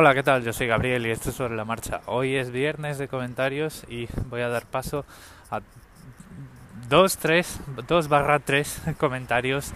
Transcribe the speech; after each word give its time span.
Hola, 0.00 0.14
¿qué 0.14 0.22
tal? 0.22 0.44
Yo 0.44 0.52
soy 0.52 0.68
Gabriel 0.68 1.04
y 1.08 1.10
esto 1.10 1.30
es 1.30 1.34
sobre 1.34 1.56
la 1.56 1.64
marcha. 1.64 2.02
Hoy 2.06 2.36
es 2.36 2.52
viernes 2.52 2.98
de 2.98 3.08
comentarios 3.08 3.82
y 3.88 4.06
voy 4.30 4.42
a 4.42 4.48
dar 4.48 4.64
paso 4.64 5.04
a 5.50 5.60
dos, 6.88 7.16
tres, 7.16 7.58
dos 7.88 8.06
barra 8.06 8.38
tres 8.38 8.80
comentarios 9.00 9.72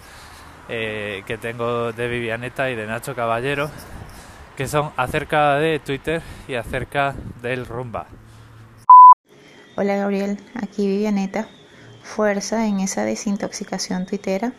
eh, 0.69 1.23
que 1.27 1.37
tengo 1.37 1.91
de 1.91 2.07
Vivianeta 2.07 2.71
y 2.71 2.75
de 2.75 2.87
Nacho 2.87 3.15
Caballero, 3.15 3.69
que 4.55 4.65
son 4.65 4.93
acerca 4.95 5.55
de 5.55 5.79
Twitter 5.79 6.21
y 6.47 6.55
acerca 6.55 7.15
del 7.41 7.65
rumba. 7.65 8.05
Hola 9.75 9.97
Gabriel, 9.97 10.39
aquí 10.55 10.87
Vivianeta. 10.87 11.49
Fuerza 12.01 12.65
en 12.65 12.79
esa 12.79 13.03
desintoxicación 13.03 14.05
tuitera 14.05 14.53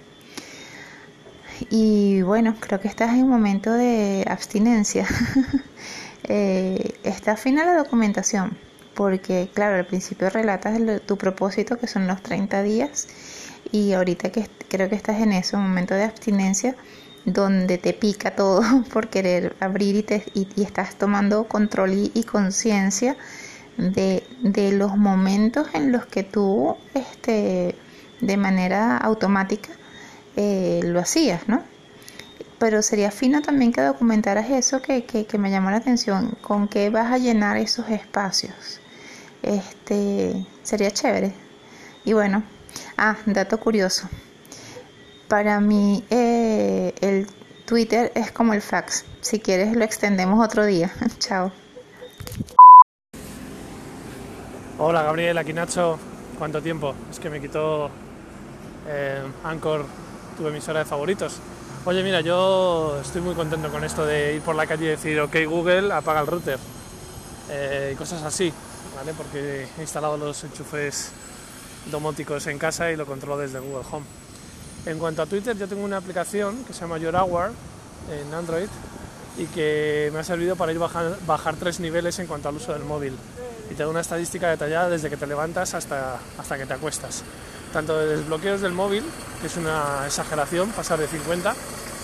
y 1.71 2.23
bueno, 2.23 2.55
creo 2.59 2.81
que 2.81 2.89
estás 2.89 3.11
en 3.15 3.25
un 3.25 3.31
momento 3.31 3.73
de 3.73 4.25
abstinencia. 4.29 5.07
eh, 6.25 6.95
está 7.05 7.37
fina 7.37 7.65
la 7.65 7.75
documentación, 7.77 8.57
porque 8.95 9.49
claro, 9.53 9.77
al 9.77 9.87
principio 9.87 10.31
relatas 10.31 10.79
tu 11.07 11.17
propósito, 11.17 11.79
que 11.79 11.87
son 11.87 12.07
los 12.07 12.23
30 12.23 12.63
días, 12.63 13.09
y 13.73 13.93
ahorita 13.93 14.31
que 14.31 14.49
creo 14.69 14.89
que 14.89 14.97
estás 14.97 15.21
en 15.21 15.33
un 15.33 15.69
momento 15.69 15.95
de 15.95 16.05
abstinencia, 16.05 16.77
donde 17.25 17.79
te 17.79 17.93
pica 17.93 18.33
todo 18.33 18.63
por 18.93 19.09
querer 19.09 19.57
abrir 19.61 19.97
y, 19.97 20.03
te, 20.03 20.25
y, 20.35 20.63
estás 20.63 20.97
tomando 20.97 21.45
control 21.45 22.11
y, 22.15 22.25
conciencia 22.25 23.17
de, 23.77 24.23
de, 24.43 24.73
los 24.73 24.97
momentos 24.97 25.69
en 25.75 25.91
los 25.91 26.07
que 26.07 26.23
tú, 26.23 26.77
este, 26.95 27.75
de 28.21 28.37
manera 28.37 28.97
automática, 28.99 29.71
eh, 30.37 30.81
lo 30.83 31.01
hacías, 31.01 31.49
¿no? 31.49 31.63
Pero 32.59 32.83
sería 32.83 33.11
fino 33.11 33.43
también 33.43 33.73
que 33.73 33.81
documentaras 33.81 34.51
eso 34.51 34.81
que, 34.81 35.05
que, 35.05 35.39
me 35.39 35.51
llamó 35.51 35.71
la 35.71 35.77
atención, 35.77 36.37
con 36.41 36.69
qué 36.69 36.91
vas 36.91 37.13
a 37.13 37.19
llenar 37.19 37.57
esos 37.57 37.89
espacios. 37.91 38.81
Este, 39.43 40.47
sería 40.63 40.91
chévere. 40.91 41.33
Y 42.05 42.13
bueno, 42.13 42.43
ah, 42.97 43.17
dato 43.27 43.59
curioso. 43.59 44.09
Para 45.29 45.61
mí 45.61 46.05
eh, 46.11 46.95
el 47.01 47.27
Twitter 47.67 48.13
es 48.15 48.31
como 48.31 48.55
el 48.55 48.63
fax. 48.63 49.05
Si 49.21 49.41
quieres 49.41 49.77
lo 49.77 49.85
extendemos 49.85 50.45
otro 50.45 50.65
día. 50.65 50.93
Chao. 51.19 51.53
Hola 54.79 55.03
Gabriel, 55.03 55.39
aquí 55.39 55.53
Nacho. 55.53 55.99
¿Cuánto 56.39 56.61
tiempo? 56.61 56.95
Es 57.11 57.21
que 57.21 57.31
me 57.31 57.41
quitó 57.41 57.91
eh, 58.89 59.23
Anchor 59.45 59.87
tu 60.37 60.47
emisora 60.47 60.81
de 60.81 60.85
favoritos. 60.85 61.41
Oye, 61.87 62.03
mira, 62.03 62.23
yo 62.23 62.99
estoy 63.01 63.21
muy 63.21 63.35
contento 63.35 63.69
con 63.71 63.85
esto 63.85 64.07
de 64.07 64.37
ir 64.37 64.41
por 64.41 64.55
la 64.55 64.67
calle 64.67 64.87
y 64.87 64.89
decir, 64.89 65.21
ok 65.21 65.37
Google, 65.47 65.93
apaga 65.93 66.21
el 66.21 66.27
router. 66.27 66.59
Eh, 67.51 67.95
cosas 67.99 68.23
así, 68.23 68.53
¿vale? 68.97 69.13
Porque 69.13 69.67
he 69.77 69.81
instalado 69.83 70.17
los 70.17 70.43
enchufes 70.45 71.11
domóticos 71.91 72.47
en 72.47 72.59
casa 72.59 72.91
y 72.91 72.97
lo 72.97 73.05
controlo 73.05 73.37
desde 73.37 73.59
Google 73.59 73.85
Home. 73.91 74.07
En 74.87 74.99
cuanto 74.99 75.23
a 75.23 75.27
Twitter, 75.27 75.57
yo 75.59 75.69
tengo 75.69 75.85
una 75.85 75.99
aplicación 75.99 76.65
que 76.65 76.73
se 76.73 76.81
llama 76.81 76.97
Your 76.97 77.15
Hour 77.17 77.53
en 78.11 78.33
Android 78.33 78.69
y 79.37 79.45
que 79.47 80.11
me 80.13 80.21
ha 80.21 80.25
servido 80.25 80.57
para 80.57 80.73
ir 80.73 80.79
bajar, 80.79 81.19
bajar 81.27 81.57
tres 81.57 81.81
niveles 81.81 82.19
en 82.19 82.27
cuanto 82.27 82.49
al 82.49 82.57
uso 82.57 82.73
del 82.73 82.85
móvil. 82.85 83.15
Y 83.71 83.75
te 83.75 83.83
da 83.83 83.89
una 83.89 84.01
estadística 84.01 84.49
detallada 84.49 84.89
desde 84.89 85.11
que 85.11 85.19
te 85.19 85.27
levantas 85.27 85.75
hasta, 85.75 86.19
hasta 86.39 86.57
que 86.57 86.65
te 86.65 86.73
acuestas 86.73 87.25
tanto 87.75 87.99
de 87.99 88.07
desbloqueos 88.07 88.61
del 88.61 88.73
móvil, 88.73 89.03
que 89.41 89.49
es 89.49 89.57
una 89.57 90.07
exageración, 90.07 90.71
pasar 90.71 90.97
de 91.01 91.09
50 91.09 91.55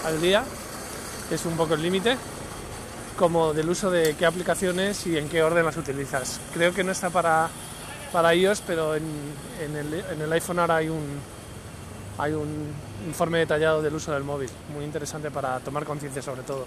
al 0.05 0.21
día, 0.21 0.43
es 1.31 1.47
un 1.47 1.57
poco 1.57 1.75
el 1.75 1.83
límite, 1.83 2.17
como 3.17 3.55
del 3.55 3.71
uso 3.71 3.89
de 3.89 4.17
qué 4.17 4.27
aplicaciones 4.27 5.07
y 5.07 5.17
en 5.17 5.29
qué 5.29 5.45
orden 5.45 5.65
las 5.65 5.77
utilizas. 5.77 6.41
Creo 6.53 6.75
que 6.75 6.83
no 6.83 6.91
está 6.91 7.11
para, 7.11 7.49
para 8.13 8.35
iOS, 8.35 8.63
pero 8.67 8.97
en, 8.97 9.05
el, 9.61 10.33
iPhone 10.33 10.59
ahora 10.59 10.77
hay 10.77 10.89
un, 10.89 11.05
hay 12.19 12.33
un 12.33 12.75
informe 13.07 13.39
detallado 13.39 13.81
del 13.81 13.95
uso 13.95 14.11
del 14.11 14.25
móvil, 14.25 14.51
muy 14.75 14.85
interesante 14.85 15.31
para 15.31 15.61
tomar 15.61 15.85
conciencia 15.85 16.21
sobre 16.21 16.43
todo. 16.43 16.67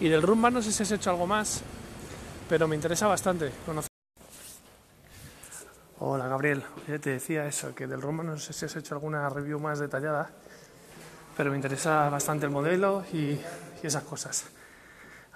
Y 0.00 0.08
del 0.08 0.22
Rumba 0.22 0.50
no 0.50 0.62
sé 0.62 0.72
si 0.72 0.82
has 0.82 0.90
hecho 0.92 1.10
algo 1.10 1.26
más, 1.26 1.60
pero 2.48 2.66
me 2.66 2.74
interesa 2.74 3.06
bastante 3.06 3.52
conocer. 3.66 3.89
Hola 6.02 6.28
Gabriel, 6.28 6.64
te 6.86 7.10
decía 7.10 7.44
eso, 7.44 7.74
que 7.74 7.86
del 7.86 8.00
Roma 8.00 8.22
no 8.22 8.38
sé 8.38 8.54
si 8.54 8.64
has 8.64 8.74
hecho 8.74 8.94
alguna 8.94 9.28
review 9.28 9.60
más 9.60 9.80
detallada, 9.80 10.30
pero 11.36 11.50
me 11.50 11.56
interesa 11.56 12.08
bastante 12.08 12.46
el 12.46 12.50
modelo 12.50 13.04
y, 13.12 13.38
esas 13.82 14.04
cosas. 14.04 14.46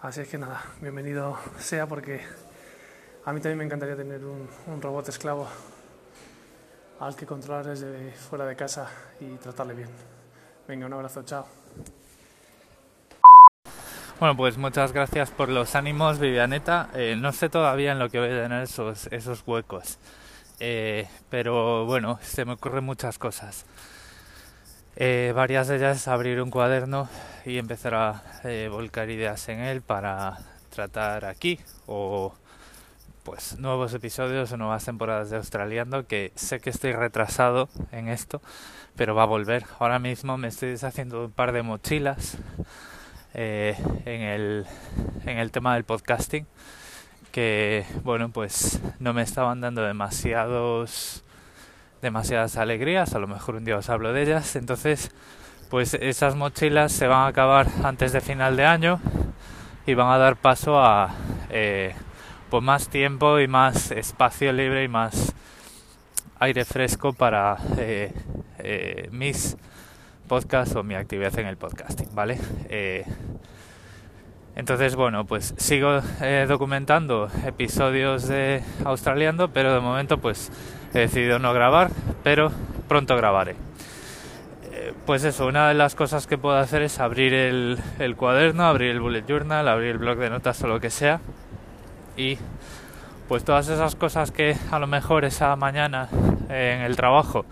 Así 0.00 0.22
es 0.22 0.28
que 0.28 0.38
nada, 0.38 0.62
bienvenido 0.80 1.36
sea 1.58 1.86
porque 1.86 2.22
a 3.26 3.32
mí 3.34 3.40
también 3.40 3.58
me 3.58 3.64
encantaría 3.64 3.94
tener 3.94 4.24
un, 4.24 4.48
robot 4.80 5.06
esclavo 5.10 5.46
al 6.98 7.14
que 7.14 7.26
controlar 7.26 7.66
desde 7.66 8.12
fuera 8.12 8.46
de 8.46 8.56
casa 8.56 8.88
y 9.20 9.36
tratarle 9.36 9.74
bien. 9.74 9.90
Venga, 10.66 10.86
un 10.86 10.94
abrazo, 10.94 11.24
chao. 11.24 11.46
Bueno, 14.18 14.34
pues 14.34 14.56
muchas 14.56 14.92
gracias 14.92 15.30
por 15.30 15.50
los 15.50 15.74
ánimos, 15.74 16.18
Vivianeta. 16.18 16.88
Eh, 16.94 17.16
no 17.20 17.32
sé 17.32 17.50
todavía 17.50 17.92
en 17.92 17.98
lo 17.98 18.08
que 18.08 18.18
voy 18.18 18.30
a 18.30 18.44
tener 18.44 18.62
esos, 18.62 19.08
esos 19.08 19.42
huecos. 19.46 19.98
Eh, 20.60 21.08
pero 21.30 21.84
bueno, 21.86 22.18
se 22.22 22.44
me 22.44 22.52
ocurren 22.52 22.84
muchas 22.84 23.18
cosas. 23.18 23.66
Eh, 24.96 25.32
varias 25.34 25.66
de 25.66 25.76
ellas 25.76 26.06
abrir 26.06 26.40
un 26.40 26.50
cuaderno 26.50 27.08
y 27.44 27.58
empezar 27.58 27.94
a 27.94 28.22
eh, 28.44 28.68
volcar 28.70 29.10
ideas 29.10 29.48
en 29.48 29.60
él 29.60 29.82
para 29.82 30.38
tratar 30.70 31.24
aquí 31.24 31.58
o 31.86 32.32
pues 33.24 33.58
nuevos 33.58 33.92
episodios 33.94 34.52
o 34.52 34.56
nuevas 34.56 34.84
temporadas 34.84 35.30
de 35.30 35.36
Australiando 35.36 36.06
que 36.06 36.30
sé 36.36 36.60
que 36.60 36.70
estoy 36.70 36.92
retrasado 36.92 37.68
en 37.90 38.08
esto 38.08 38.40
pero 38.96 39.14
va 39.14 39.24
a 39.24 39.26
volver 39.26 39.64
ahora 39.80 39.98
mismo 39.98 40.36
me 40.36 40.48
estoy 40.48 40.70
deshaciendo 40.70 41.24
un 41.24 41.32
par 41.32 41.52
de 41.52 41.62
mochilas 41.62 42.36
en 43.32 44.22
el 44.22 44.66
en 45.26 45.38
el 45.38 45.50
tema 45.50 45.74
del 45.74 45.84
podcasting 45.84 46.46
que 47.34 47.84
bueno 48.04 48.28
pues 48.28 48.80
no 49.00 49.12
me 49.12 49.22
estaban 49.22 49.60
dando 49.60 49.82
demasiados 49.82 51.24
demasiadas 52.00 52.56
alegrías. 52.56 53.12
A 53.16 53.18
lo 53.18 53.26
mejor 53.26 53.56
un 53.56 53.64
día 53.64 53.76
os 53.76 53.90
hablo 53.90 54.12
de 54.12 54.22
ellas. 54.22 54.54
Entonces 54.54 55.10
pues 55.68 55.94
esas 55.94 56.36
mochilas 56.36 56.92
se 56.92 57.08
van 57.08 57.22
a 57.22 57.26
acabar 57.26 57.66
antes 57.82 58.12
de 58.12 58.20
final 58.20 58.56
de 58.56 58.66
año 58.66 59.00
y 59.84 59.94
van 59.94 60.12
a 60.12 60.18
dar 60.18 60.36
paso 60.36 60.78
a 60.78 61.12
eh, 61.50 61.96
pues 62.50 62.62
más 62.62 62.88
tiempo 62.88 63.40
y 63.40 63.48
más 63.48 63.90
espacio 63.90 64.52
libre 64.52 64.84
y 64.84 64.88
más 64.88 65.34
aire 66.38 66.64
fresco 66.64 67.14
para 67.14 67.56
eh, 67.78 68.12
eh, 68.58 69.08
mis 69.10 69.56
podcasts 70.28 70.76
o 70.76 70.84
mi 70.84 70.94
actividad 70.94 71.36
en 71.40 71.48
el 71.48 71.56
podcasting 71.56 72.14
vale 72.14 72.38
entonces, 74.56 74.94
bueno, 74.94 75.24
pues 75.24 75.52
sigo 75.56 76.00
eh, 76.20 76.46
documentando 76.48 77.28
episodios 77.44 78.28
de 78.28 78.62
Australiando, 78.84 79.48
pero 79.48 79.74
de 79.74 79.80
momento 79.80 80.18
pues 80.18 80.52
he 80.94 81.00
decidido 81.00 81.40
no 81.40 81.52
grabar, 81.52 81.90
pero 82.22 82.52
pronto 82.86 83.16
grabaré. 83.16 83.56
Eh, 84.72 84.92
pues 85.06 85.24
eso, 85.24 85.46
una 85.46 85.68
de 85.68 85.74
las 85.74 85.96
cosas 85.96 86.28
que 86.28 86.38
puedo 86.38 86.56
hacer 86.56 86.82
es 86.82 87.00
abrir 87.00 87.34
el, 87.34 87.78
cuaderno, 88.16 88.64
abrir 88.64 88.90
el 88.90 89.00
bullet 89.00 89.24
journal, 89.26 89.66
abrir 89.66 89.90
el 89.90 89.98
blog 89.98 90.18
de 90.18 90.30
notas 90.30 90.62
o 90.62 90.68
lo 90.68 90.78
que 90.78 90.90
sea. 90.90 91.20
Y 92.16 92.38
pues 93.28 93.42
todas 93.42 93.68
esas 93.68 93.96
cosas 93.96 94.30
que 94.30 94.56
a 94.70 94.78
lo 94.78 94.86
mejor 94.86 95.24
esa 95.24 95.56
mañana 95.56 96.08
en 96.48 96.82
el 96.82 96.94
trabajo 96.94 97.44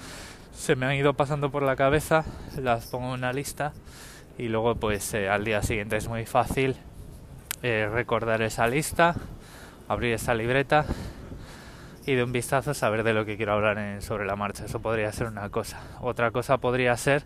se 0.52 0.76
me 0.76 0.86
han 0.86 0.94
ido 0.94 1.14
pasando 1.14 1.50
por 1.50 1.64
la 1.64 1.74
cabeza, 1.74 2.24
las 2.56 2.86
pongo 2.86 3.06
en 3.08 3.14
una 3.14 3.32
lista 3.32 3.72
y 4.38 4.48
luego 4.48 4.76
pues 4.76 5.14
eh, 5.14 5.28
al 5.28 5.44
día 5.44 5.62
siguiente 5.62 5.96
es 5.96 6.08
muy 6.08 6.26
fácil 6.26 6.76
eh, 7.62 7.88
recordar 7.92 8.42
esa 8.42 8.66
lista, 8.66 9.14
abrir 9.88 10.14
esa 10.14 10.34
libreta 10.34 10.84
y 12.06 12.14
de 12.14 12.24
un 12.24 12.32
vistazo 12.32 12.74
saber 12.74 13.04
de 13.04 13.14
lo 13.14 13.24
que 13.24 13.36
quiero 13.36 13.52
hablar 13.52 14.02
sobre 14.02 14.26
la 14.26 14.34
marcha. 14.34 14.64
Eso 14.64 14.80
podría 14.80 15.12
ser 15.12 15.28
una 15.28 15.48
cosa. 15.50 15.80
Otra 16.00 16.32
cosa 16.32 16.58
podría 16.58 16.96
ser, 16.96 17.22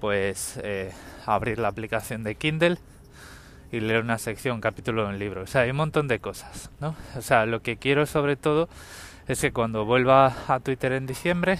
pues, 0.00 0.60
eh, 0.62 0.92
abrir 1.24 1.58
la 1.58 1.68
aplicación 1.68 2.22
de 2.22 2.34
Kindle 2.34 2.76
y 3.70 3.80
leer 3.80 4.02
una 4.02 4.18
sección, 4.18 4.60
capítulo 4.60 5.04
de 5.04 5.08
un 5.08 5.18
libro. 5.18 5.42
O 5.42 5.46
sea, 5.46 5.62
hay 5.62 5.70
un 5.70 5.76
montón 5.76 6.06
de 6.06 6.18
cosas, 6.18 6.70
¿no? 6.78 6.94
O 7.16 7.22
sea, 7.22 7.46
lo 7.46 7.62
que 7.62 7.78
quiero 7.78 8.04
sobre 8.04 8.36
todo 8.36 8.68
es 9.26 9.40
que 9.40 9.52
cuando 9.52 9.86
vuelva 9.86 10.34
a 10.48 10.60
Twitter 10.60 10.92
en 10.92 11.06
diciembre, 11.06 11.58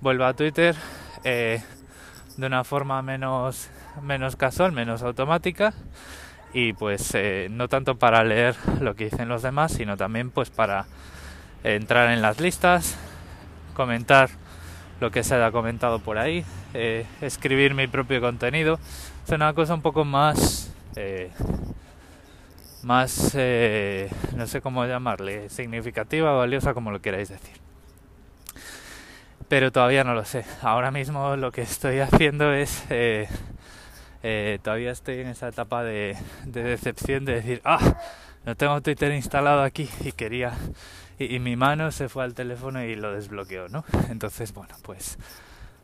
vuelva 0.00 0.28
a 0.28 0.34
Twitter 0.34 0.74
eh, 1.22 1.62
de 2.36 2.46
una 2.46 2.64
forma 2.64 3.00
menos, 3.02 3.68
menos 4.02 4.34
casual, 4.34 4.72
menos 4.72 5.02
automática 5.02 5.72
y 6.52 6.72
pues 6.72 7.14
eh, 7.14 7.48
no 7.50 7.68
tanto 7.68 7.96
para 7.96 8.24
leer 8.24 8.56
lo 8.80 8.94
que 8.94 9.04
dicen 9.04 9.28
los 9.28 9.42
demás, 9.42 9.72
sino 9.72 9.96
también 9.96 10.30
pues 10.30 10.50
para 10.50 10.86
entrar 11.64 12.10
en 12.10 12.22
las 12.22 12.40
listas, 12.40 12.96
comentar 13.74 14.30
lo 15.00 15.10
que 15.10 15.22
se 15.22 15.34
haya 15.34 15.50
comentado 15.52 16.00
por 16.00 16.18
ahí, 16.18 16.44
eh, 16.74 17.06
escribir 17.20 17.74
mi 17.74 17.86
propio 17.86 18.20
contenido. 18.20 18.78
Es 19.24 19.32
una 19.32 19.52
cosa 19.54 19.74
un 19.74 19.82
poco 19.82 20.04
más, 20.04 20.72
eh, 20.96 21.30
más, 22.82 23.32
eh, 23.34 24.10
no 24.36 24.46
sé 24.46 24.60
cómo 24.60 24.84
llamarle, 24.86 25.48
significativa 25.50 26.32
valiosa, 26.32 26.74
como 26.74 26.90
lo 26.90 27.00
queráis 27.00 27.28
decir. 27.28 27.56
Pero 29.48 29.72
todavía 29.72 30.04
no 30.04 30.14
lo 30.14 30.24
sé. 30.24 30.44
Ahora 30.62 30.90
mismo 30.90 31.36
lo 31.36 31.52
que 31.52 31.62
estoy 31.62 32.00
haciendo 32.00 32.52
es, 32.52 32.84
eh, 34.22 34.58
todavía 34.62 34.90
estoy 34.90 35.20
en 35.20 35.28
esa 35.28 35.48
etapa 35.48 35.82
de, 35.84 36.16
de, 36.44 36.62
decepción 36.62 37.24
de 37.24 37.34
decir, 37.34 37.60
ah, 37.64 37.96
no 38.44 38.56
tengo 38.56 38.80
Twitter 38.80 39.12
instalado 39.12 39.62
aquí 39.62 39.88
y 40.00 40.12
quería, 40.12 40.52
y, 41.18 41.38
mi 41.38 41.56
mano 41.56 41.90
se 41.90 42.08
fue 42.08 42.24
al 42.24 42.34
teléfono 42.34 42.84
y 42.84 42.94
lo 42.94 43.12
desbloqueó, 43.12 43.68
¿no? 43.68 43.84
Entonces, 44.08 44.54
bueno, 44.54 44.74
pues, 44.82 45.18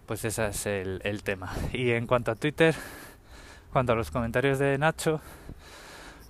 pues 0.07 0.25
ese 0.25 0.47
es 0.47 0.67
el, 0.67 1.01
el 1.05 1.23
tema. 1.23 1.53
Y 1.73 1.91
en 1.91 2.07
cuanto 2.07 2.31
a 2.31 2.37
Twitter, 2.37 2.75
cuanto 3.73 3.93
a 3.93 3.97
los 3.97 4.11
comentarios 4.11 4.61
de 4.61 4.79
Nacho, 4.79 5.21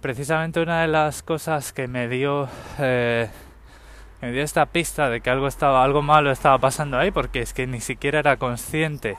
precisamente 0.04 0.60
una 0.60 0.82
de 0.82 0.88
las 0.88 1.22
cosas 1.22 1.72
que 1.72 1.88
me 1.88 2.08
dio 2.08 2.46
eh, 2.78 3.26
me 4.20 4.32
dio 4.32 4.42
esta 4.42 4.66
pista 4.66 5.08
de 5.08 5.22
que 5.22 5.30
algo 5.30 5.46
estaba 5.46 5.82
algo 5.82 6.02
malo 6.02 6.30
estaba 6.30 6.58
pasando 6.58 6.98
ahí 6.98 7.10
porque 7.10 7.40
es 7.40 7.54
que 7.54 7.66
ni 7.66 7.80
siquiera 7.80 8.18
era 8.18 8.36
consciente 8.36 9.16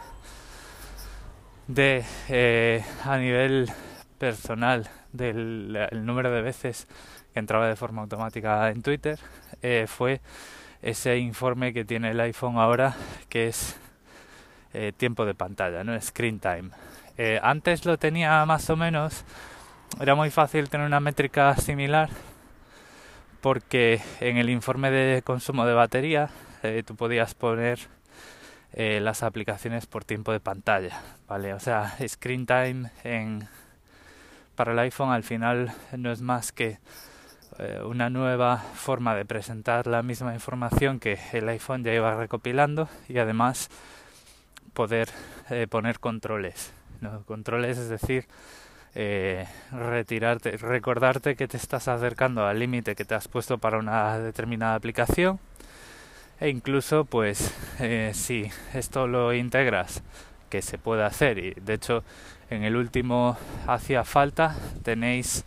de 1.67 2.05
eh, 2.29 2.83
a 3.03 3.17
nivel 3.17 3.71
personal 4.17 4.87
del 5.11 5.77
número 6.05 6.31
de 6.31 6.41
veces 6.41 6.87
que 7.33 7.39
entraba 7.39 7.67
de 7.67 7.75
forma 7.75 8.01
automática 8.01 8.69
en 8.69 8.81
Twitter 8.81 9.17
eh, 9.61 9.85
fue 9.87 10.21
ese 10.81 11.17
informe 11.17 11.73
que 11.73 11.85
tiene 11.85 12.11
el 12.11 12.19
iPhone 12.19 12.57
ahora 12.57 12.95
que 13.29 13.47
es 13.47 13.77
eh, 14.73 14.91
tiempo 14.95 15.25
de 15.25 15.33
pantalla, 15.33 15.83
no 15.83 15.99
screen 15.99 16.39
time. 16.39 16.69
Antes 17.41 17.85
lo 17.85 17.97
tenía 17.97 18.45
más 18.45 18.69
o 18.69 18.75
menos 18.75 19.23
era 20.01 20.15
muy 20.15 20.29
fácil 20.31 20.69
tener 20.69 20.85
una 20.85 20.99
métrica 20.99 21.55
similar 21.55 22.09
porque 23.39 24.01
en 24.19 24.35
el 24.35 24.49
informe 24.49 24.91
de 24.91 25.21
consumo 25.21 25.65
de 25.65 25.73
batería 25.73 26.29
tú 26.85 26.97
podías 26.97 27.33
poner 27.33 27.79
eh, 28.75 28.99
las 28.99 29.23
aplicaciones 29.23 29.87
por 29.87 30.03
tiempo 30.03 30.33
de 30.33 30.41
pantalla, 30.41 31.01
¿vale? 31.27 31.53
O 31.53 31.59
sea, 31.59 31.95
screen 32.07 32.45
time 32.45 32.91
en, 33.03 33.47
para 34.55 34.73
el 34.73 34.79
iPhone 34.79 35.11
al 35.11 35.23
final 35.23 35.73
no 35.97 36.11
es 36.11 36.21
más 36.21 36.51
que 36.51 36.79
eh, 37.57 37.81
una 37.85 38.09
nueva 38.09 38.57
forma 38.57 39.15
de 39.15 39.23
presentar 39.23 39.87
la 39.87 40.03
misma 40.03 40.33
información 40.33 40.99
que 40.99 41.17
el 41.31 41.47
iPhone 41.47 41.85
ya 41.85 41.93
iba 41.93 42.13
recopilando 42.15 42.89
y 43.07 43.17
además 43.17 43.69
poder 44.73 45.07
eh, 45.49 45.67
poner 45.69 45.99
controles. 45.99 46.73
Controles 47.27 47.77
es 47.77 47.87
decir, 47.87 48.25
eh, 48.93 49.47
retirarte, 49.71 50.57
recordarte 50.57 51.35
que 51.35 51.47
te 51.47 51.55
estás 51.55 51.87
acercando 51.87 52.45
al 52.45 52.59
límite 52.59 52.95
que 52.95 53.05
te 53.05 53.15
has 53.15 53.29
puesto 53.29 53.57
para 53.57 53.77
una 53.77 54.19
determinada 54.19 54.75
aplicación 54.75 55.39
e 56.39 56.49
incluso 56.49 57.05
pues 57.05 57.53
eh, 57.79 58.11
si 58.13 58.49
esto 58.73 59.07
lo 59.07 59.33
integras 59.33 60.03
que 60.49 60.61
se 60.61 60.77
puede 60.77 61.03
hacer. 61.03 61.37
Y 61.37 61.53
de 61.53 61.73
hecho 61.73 62.03
en 62.49 62.63
el 62.63 62.75
último 62.75 63.37
hacía 63.67 64.03
falta 64.03 64.55
tenéis 64.83 65.45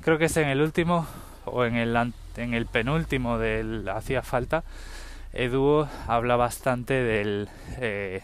creo 0.00 0.18
que 0.18 0.26
es 0.26 0.36
en 0.36 0.48
el 0.48 0.60
último 0.60 1.06
o 1.44 1.64
en 1.64 1.76
el 1.76 1.96
en 2.36 2.54
el 2.54 2.66
penúltimo 2.66 3.38
del 3.38 3.88
hacía 3.88 4.22
falta 4.22 4.64
Edu 5.32 5.86
habla 6.06 6.36
bastante 6.36 6.94
del 6.94 7.48
eh, 7.78 8.22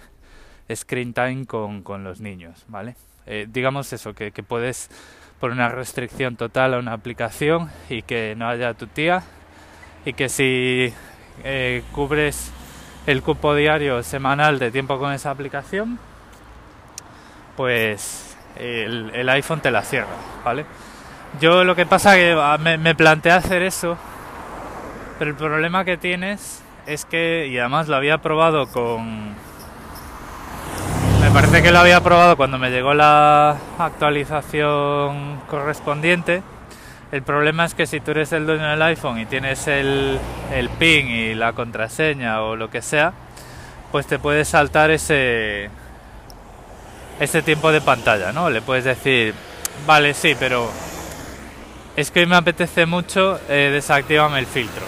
screen 0.75 1.13
time 1.13 1.47
con, 1.47 1.83
con 1.83 2.05
los 2.05 2.21
niños 2.21 2.65
vale 2.69 2.97
eh, 3.27 3.47
digamos 3.51 3.93
eso, 3.93 4.15
que, 4.15 4.31
que, 4.31 4.45
puedes 4.45 4.89
poner 5.41 5.57
una 5.57 5.69
restricción 5.69 6.37
total 6.37 6.75
a 6.75 6.79
una 6.79 6.93
aplicación 6.93 7.71
y 7.91 8.03
que 8.03 8.37
no 8.37 8.49
haya 8.49 8.75
tu 8.75 8.87
tía 8.87 9.25
y 10.05 10.13
que 10.13 10.29
si 10.29 10.95
eh, 11.45 11.83
cubres 11.93 12.53
el 13.07 13.23
cupo 13.23 13.55
diario 13.55 14.03
semanal 14.03 14.59
de 14.59 14.71
tiempo 14.71 14.99
con 14.99 15.13
esa 15.13 15.31
aplicación, 15.31 15.99
pues 17.57 18.37
el, 18.57 19.29
iPhone 19.29 19.61
te 19.61 19.71
la 19.71 19.83
cierra, 19.83 20.09
¿vale? 20.45 20.67
Yo 21.41 21.65
lo 21.65 21.77
que 21.77 21.87
pasa 21.87 22.15
que 22.15 22.37
ah, 22.39 22.59
me 22.59 22.95
planteé 22.95 23.33
hacer 23.33 23.63
eso, 23.63 23.97
pero 25.19 25.31
el 25.31 25.37
problema 25.37 25.85
que 25.85 25.97
tienes 25.97 26.63
es 26.87 27.05
que, 27.05 27.49
y 27.49 27.59
además 27.59 27.89
lo 27.89 27.97
había 27.97 28.19
probado 28.19 28.67
con, 28.69 29.35
me 31.27 31.33
parece 31.33 31.61
que 31.61 31.73
lo 31.73 31.81
había 31.81 32.01
probado 32.01 32.37
cuando 32.37 32.57
me 32.57 32.71
llegó 32.71 32.95
la 32.95 33.57
actualización 33.79 35.41
correspondiente. 35.49 36.43
El 37.17 37.23
problema 37.23 37.65
es 37.65 37.73
que 37.73 37.87
si 37.87 38.01
tú 38.01 38.11
eres 38.11 38.31
el 38.33 38.45
dueño 38.45 38.69
del 38.69 38.83
iPhone 38.83 39.19
y 39.19 39.25
tienes 39.25 39.69
el, 39.69 40.19
el 40.53 40.69
PIN 40.69 41.09
y 41.09 41.35
la 41.35 41.55
contraseña 41.55 42.43
o 42.43 42.57
lo 42.57 42.69
que 42.69 42.83
sea, 42.83 43.15
pues 43.91 44.07
te 44.07 44.19
puedes 44.19 44.49
saltar 44.49 44.91
ese, 44.91 45.71
ese 47.19 47.41
tiempo 47.41 47.73
de 47.73 47.81
pantalla, 47.81 48.33
¿no? 48.33 48.51
Le 48.51 48.61
puedes 48.61 48.85
decir, 48.85 49.33
vale, 49.87 50.13
sí, 50.13 50.37
pero 50.39 50.71
es 51.97 52.11
que 52.11 52.21
hoy 52.21 52.27
me 52.27 52.37
apetece 52.37 52.85
mucho, 52.85 53.41
eh, 53.49 53.71
desactivame 53.73 54.39
el 54.39 54.47
filtro, 54.47 54.85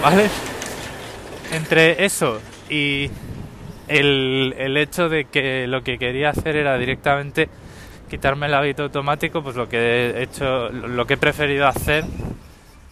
¿vale? 0.00 0.30
Entre 1.50 2.04
eso 2.04 2.40
y 2.70 3.10
el, 3.88 4.54
el 4.58 4.76
hecho 4.76 5.08
de 5.08 5.24
que 5.24 5.66
lo 5.66 5.82
que 5.82 5.98
quería 5.98 6.28
hacer 6.30 6.54
era 6.54 6.78
directamente 6.78 7.48
quitarme 8.08 8.46
el 8.46 8.54
hábito 8.54 8.84
automático, 8.84 9.42
pues 9.42 9.56
lo 9.56 9.68
que 9.68 9.78
he 9.78 10.22
hecho, 10.22 10.70
lo 10.70 11.06
que 11.06 11.14
he 11.14 11.16
preferido 11.16 11.66
hacer 11.66 12.04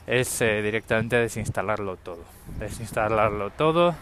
es 0.06 0.40
eh, 0.40 0.62
directamente 0.62 1.16
desinstalarlo 1.16 1.96
todo. 1.96 2.24
Desinstalarlo 2.58 3.50
todo 3.50 3.94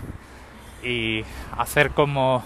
y 0.83 1.25
hacer 1.57 1.91
como 1.91 2.43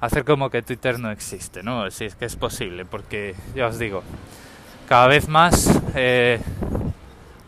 hacer 0.00 0.24
como 0.24 0.50
que 0.50 0.62
Twitter 0.62 0.98
no 0.98 1.12
existe, 1.12 1.62
¿no? 1.62 1.88
Si 1.92 2.04
es 2.04 2.16
que 2.16 2.24
es 2.24 2.34
posible, 2.34 2.84
porque 2.84 3.36
ya 3.54 3.68
os 3.68 3.78
digo, 3.78 4.02
cada 4.88 5.06
vez 5.06 5.28
más 5.28 5.80
eh, 5.94 6.40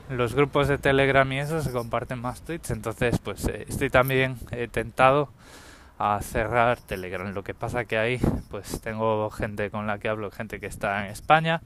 los 0.09 0.35
grupos 0.35 0.69
de 0.69 0.79
Telegram 0.79 1.31
y 1.32 1.41
eso 1.41 1.61
se 1.61 1.73
comparten 1.73 2.20
más 2.20 2.43
tweets, 2.43 2.70
entonces 2.70 3.19
pues 3.19 3.47
eh, 3.47 3.67
estoy 3.69 3.91
también 3.91 4.37
eh, 4.53 4.69
tentado 4.70 5.31
a 5.99 6.20
cerrar 6.23 6.81
Telegram. 6.81 7.32
Lo 7.32 7.44
que 7.44 7.55
pasa 7.55 7.85
que 7.85 7.99
ahí 7.99 8.20
pues 8.50 8.81
tengo 8.81 9.31
gente 9.31 9.70
con 9.70 9.87
la 9.87 9.99
que 9.99 10.08
hablo, 10.08 10.31
gente 10.31 10.61
que 10.61 10.67
está 10.67 11.05
en 11.05 11.12
España, 11.12 11.62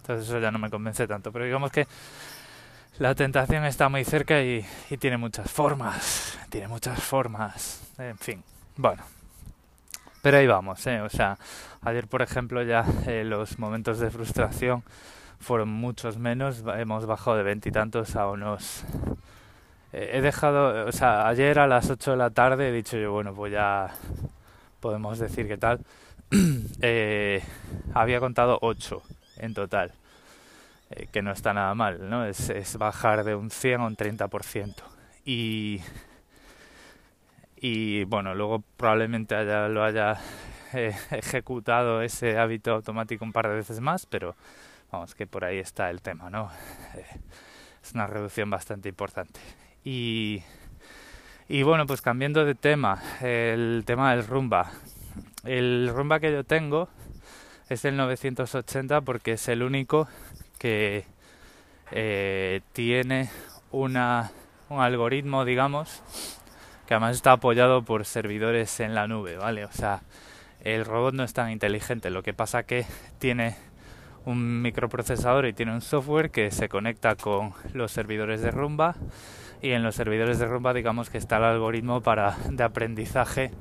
entonces 0.00 0.28
eso 0.28 0.38
ya 0.38 0.50
no 0.50 0.58
me 0.58 0.70
convence 0.70 1.06
tanto, 1.06 1.32
pero 1.32 1.44
digamos 1.44 1.70
que 1.70 1.86
la 2.98 3.14
tentación 3.14 3.64
está 3.64 3.88
muy 3.88 4.04
cerca 4.04 4.42
y, 4.42 4.64
tiene 4.98 5.18
muchas 5.18 5.50
formas, 5.50 6.38
tiene 6.50 6.68
muchas 6.68 7.00
formas, 7.00 7.92
en 7.98 8.18
fin, 8.18 8.42
bueno. 8.76 9.02
Pero 10.20 10.38
ahí 10.38 10.46
vamos, 10.48 10.84
¿eh? 10.88 11.00
o 11.00 11.08
sea, 11.08 11.38
ayer 11.82 12.08
por 12.08 12.22
ejemplo 12.22 12.62
ya 12.64 12.84
eh, 13.06 13.22
los 13.24 13.58
momentos 13.60 14.00
de 14.00 14.10
frustración 14.10 14.82
fueron 15.38 15.68
muchos 15.68 16.18
menos, 16.18 16.64
hemos 16.76 17.06
bajado 17.06 17.36
de 17.36 17.44
veintitantos 17.44 18.16
a 18.16 18.26
unos 18.26 18.84
he 19.92 20.20
dejado, 20.20 20.86
o 20.86 20.92
sea, 20.92 21.28
ayer 21.28 21.58
a 21.58 21.66
las 21.66 21.90
8 21.90 22.12
de 22.12 22.16
la 22.16 22.30
tarde 22.30 22.68
he 22.68 22.72
dicho 22.72 22.96
yo, 22.96 23.12
bueno, 23.12 23.34
pues 23.34 23.52
ya 23.52 23.94
podemos 24.80 25.18
decir 25.18 25.48
que 25.48 25.56
tal. 25.56 25.80
eh, 26.82 27.42
había 27.94 28.20
contado 28.20 28.58
8 28.60 29.02
en 29.38 29.54
total, 29.54 29.92
eh, 30.90 31.08
que 31.10 31.22
no 31.22 31.32
está 31.32 31.54
nada 31.54 31.74
mal, 31.74 32.08
¿no? 32.08 32.24
Es, 32.26 32.76
bajar 32.76 33.24
de 33.24 33.34
un 33.34 33.50
100 33.50 33.80
a 33.80 33.86
un 33.86 33.96
30%. 33.96 34.74
Y, 35.24 35.80
y 37.56 38.04
bueno, 38.04 38.34
luego 38.34 38.62
probablemente 38.76 39.34
haya, 39.34 39.68
lo 39.68 39.84
haya 39.84 40.18
eh, 40.74 40.94
ejecutado 41.10 42.02
ese 42.02 42.38
hábito 42.38 42.72
automático 42.74 43.24
un 43.24 43.32
par 43.32 43.48
de 43.48 43.54
veces 43.54 43.80
más, 43.80 44.06
pero 44.06 44.36
vamos, 44.90 45.14
que 45.14 45.26
por 45.26 45.44
ahí 45.44 45.58
está 45.58 45.90
el 45.90 46.02
tema, 46.02 46.30
¿no? 46.30 46.50
Eh, 46.94 47.06
es 47.82 47.92
una 47.94 48.06
reducción 48.06 48.50
bastante 48.50 48.88
importante. 48.88 49.40
Y, 49.84 50.42
y 51.48 51.62
bueno, 51.62 51.86
pues 51.86 52.02
cambiando 52.02 52.44
de 52.44 52.54
tema, 52.54 53.02
el 53.22 53.82
tema 53.86 54.14
del 54.14 54.26
rumba. 54.26 54.70
El 55.44 55.90
rumba 55.94 56.20
que 56.20 56.32
yo 56.32 56.44
tengo 56.44 56.88
es 57.68 57.84
el 57.84 57.96
980 57.96 59.00
porque 59.02 59.32
es 59.32 59.48
el 59.48 59.62
único 59.62 60.08
que 60.58 61.04
eh, 61.90 62.60
tiene 62.72 63.30
una, 63.70 64.30
un 64.68 64.80
algoritmo, 64.80 65.44
digamos, 65.44 66.02
que 66.86 66.94
además 66.94 67.16
está 67.16 67.32
apoyado 67.32 67.82
por 67.82 68.04
servidores 68.04 68.80
en 68.80 68.94
la 68.94 69.06
nube, 69.06 69.36
¿vale? 69.36 69.64
O 69.64 69.72
sea, 69.72 70.02
el 70.60 70.84
robot 70.84 71.14
no 71.14 71.24
es 71.24 71.32
tan 71.32 71.50
inteligente, 71.50 72.10
lo 72.10 72.22
que 72.22 72.34
pasa 72.34 72.64
que 72.64 72.84
tiene 73.18 73.56
un 74.28 74.60
microprocesador 74.60 75.46
y 75.46 75.54
tiene 75.54 75.72
un 75.72 75.80
software 75.80 76.30
que 76.30 76.50
se 76.50 76.68
conecta 76.68 77.16
con 77.16 77.52
los 77.72 77.90
servidores 77.92 78.42
de 78.42 78.50
Rumba 78.50 78.94
y 79.62 79.70
en 79.70 79.82
los 79.82 79.94
servidores 79.94 80.38
de 80.38 80.46
Rumba 80.46 80.74
digamos 80.74 81.08
que 81.08 81.16
está 81.16 81.38
el 81.38 81.44
algoritmo 81.44 82.02
para 82.02 82.36
de 82.50 82.62
aprendizaje 82.62 83.52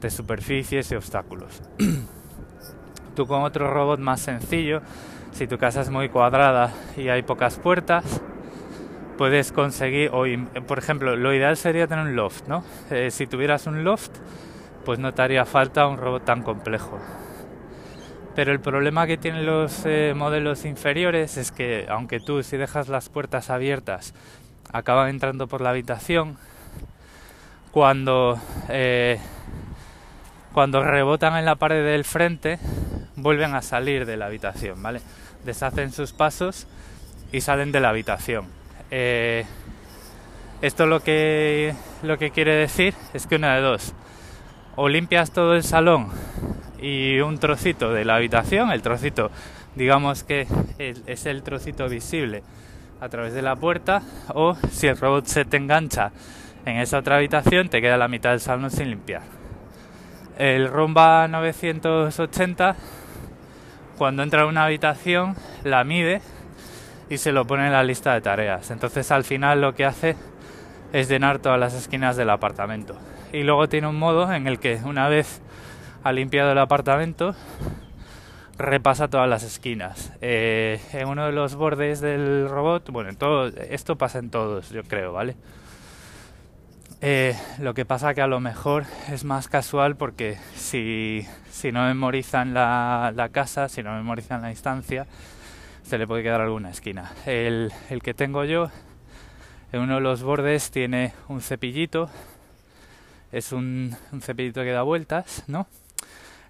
de 0.00 0.10
superficies 0.10 0.92
y 0.92 0.94
obstáculos. 0.94 1.62
Tú 3.16 3.26
con 3.26 3.42
otro 3.42 3.72
robot 3.72 3.98
más 3.98 4.20
sencillo 4.20 4.82
si 5.32 5.46
tu 5.46 5.56
casa 5.56 5.80
es 5.80 5.90
muy 5.90 6.10
cuadrada 6.10 6.72
y 6.96 7.08
hay 7.08 7.22
pocas 7.22 7.58
puertas, 7.58 8.20
puedes 9.16 9.52
conseguir, 9.52 10.10
por 10.66 10.78
ejemplo, 10.78 11.16
lo 11.16 11.34
ideal 11.34 11.56
sería 11.56 11.86
tener 11.86 12.04
un 12.04 12.16
loft, 12.16 12.46
¿no? 12.46 12.62
Eh, 12.90 13.10
si 13.10 13.26
tuvieras 13.26 13.66
un 13.66 13.84
loft, 13.84 14.10
pues 14.84 14.98
no 14.98 15.14
te 15.14 15.22
haría 15.22 15.46
falta 15.46 15.86
un 15.86 15.96
robot 15.96 16.24
tan 16.24 16.42
complejo. 16.42 16.98
Pero 18.34 18.52
el 18.52 18.60
problema 18.60 19.06
que 19.06 19.16
tienen 19.16 19.44
los 19.44 19.84
eh, 19.84 20.14
modelos 20.14 20.64
inferiores 20.64 21.36
es 21.36 21.50
que, 21.50 21.86
aunque 21.88 22.20
tú 22.20 22.42
si 22.42 22.56
dejas 22.56 22.88
las 22.88 23.08
puertas 23.08 23.50
abiertas, 23.50 24.14
acaban 24.72 25.08
entrando 25.08 25.48
por 25.48 25.60
la 25.60 25.70
habitación, 25.70 26.38
cuando, 27.72 28.40
eh, 28.68 29.18
cuando 30.52 30.82
rebotan 30.82 31.36
en 31.36 31.44
la 31.44 31.56
pared 31.56 31.84
del 31.84 32.04
frente, 32.04 32.58
vuelven 33.16 33.54
a 33.54 33.62
salir 33.62 34.06
de 34.06 34.16
la 34.16 34.26
habitación, 34.26 34.80
¿vale? 34.80 35.00
Deshacen 35.44 35.92
sus 35.92 36.12
pasos 36.12 36.68
y 37.32 37.40
salen 37.40 37.72
de 37.72 37.80
la 37.80 37.88
habitación. 37.88 38.46
Eh, 38.92 39.44
esto 40.62 40.86
lo 40.86 41.00
que, 41.00 41.74
lo 42.02 42.16
que 42.16 42.30
quiere 42.30 42.54
decir 42.54 42.94
es 43.12 43.26
que 43.26 43.36
una 43.36 43.56
de 43.56 43.60
dos, 43.60 43.92
o 44.76 44.88
limpias 44.88 45.32
todo 45.32 45.54
el 45.54 45.64
salón 45.64 46.10
y 46.80 47.20
un 47.20 47.38
trocito 47.38 47.92
de 47.92 48.04
la 48.04 48.16
habitación, 48.16 48.70
el 48.70 48.82
trocito 48.82 49.30
digamos 49.74 50.24
que 50.24 50.46
es 50.78 51.26
el 51.26 51.42
trocito 51.42 51.88
visible 51.88 52.42
a 53.00 53.08
través 53.08 53.32
de 53.32 53.42
la 53.42 53.56
puerta, 53.56 54.02
o 54.34 54.54
si 54.70 54.86
el 54.86 54.96
robot 54.96 55.26
se 55.26 55.44
te 55.44 55.56
engancha 55.56 56.12
en 56.66 56.76
esa 56.76 56.98
otra 56.98 57.16
habitación, 57.16 57.68
te 57.68 57.80
queda 57.80 57.96
la 57.96 58.08
mitad 58.08 58.30
del 58.30 58.40
salón 58.40 58.70
sin 58.70 58.90
limpiar. 58.90 59.22
El 60.38 60.68
Rumba 60.68 61.26
980, 61.28 62.76
cuando 63.96 64.22
entra 64.22 64.42
a 64.42 64.46
una 64.46 64.64
habitación, 64.64 65.34
la 65.64 65.84
mide 65.84 66.20
y 67.08 67.18
se 67.18 67.32
lo 67.32 67.46
pone 67.46 67.66
en 67.66 67.72
la 67.72 67.82
lista 67.82 68.14
de 68.14 68.20
tareas. 68.20 68.70
Entonces 68.70 69.10
al 69.10 69.24
final 69.24 69.60
lo 69.60 69.74
que 69.74 69.84
hace 69.84 70.16
es 70.92 71.08
llenar 71.08 71.38
todas 71.38 71.58
las 71.58 71.74
esquinas 71.74 72.16
del 72.16 72.30
apartamento. 72.30 72.96
Y 73.32 73.42
luego 73.42 73.68
tiene 73.68 73.86
un 73.86 73.98
modo 73.98 74.32
en 74.32 74.46
el 74.46 74.58
que 74.58 74.80
una 74.84 75.08
vez 75.08 75.40
ha 76.02 76.12
limpiado 76.12 76.52
el 76.52 76.58
apartamento, 76.58 77.34
repasa 78.56 79.08
todas 79.08 79.28
las 79.28 79.42
esquinas. 79.42 80.12
Eh, 80.20 80.80
en 80.92 81.08
uno 81.08 81.26
de 81.26 81.32
los 81.32 81.54
bordes 81.54 82.00
del 82.00 82.48
robot, 82.48 82.90
bueno, 82.90 83.14
todo, 83.16 83.48
esto 83.48 83.96
pasa 83.96 84.18
en 84.18 84.30
todos, 84.30 84.70
yo 84.70 84.82
creo, 84.84 85.12
¿vale? 85.12 85.36
Eh, 87.02 87.34
lo 87.58 87.72
que 87.72 87.86
pasa 87.86 88.12
que 88.12 88.20
a 88.20 88.26
lo 88.26 88.40
mejor 88.40 88.84
es 89.10 89.24
más 89.24 89.48
casual 89.48 89.96
porque 89.96 90.36
si, 90.54 91.26
si 91.50 91.72
no 91.72 91.86
memorizan 91.86 92.52
la, 92.52 93.12
la, 93.14 93.30
casa, 93.30 93.70
si 93.70 93.82
no 93.82 93.94
memorizan 93.94 94.42
la 94.42 94.50
instancia, 94.50 95.06
se 95.82 95.96
le 95.96 96.06
puede 96.06 96.22
quedar 96.22 96.42
alguna 96.42 96.70
esquina. 96.70 97.12
El, 97.24 97.72
el 97.88 98.02
que 98.02 98.12
tengo 98.12 98.44
yo, 98.44 98.70
en 99.72 99.80
uno 99.80 99.94
de 99.94 100.00
los 100.02 100.22
bordes 100.22 100.70
tiene 100.70 101.14
un 101.28 101.40
cepillito, 101.40 102.10
es 103.32 103.52
un, 103.52 103.96
un 104.12 104.20
cepillito 104.20 104.62
que 104.62 104.72
da 104.72 104.82
vueltas, 104.82 105.44
¿no? 105.46 105.66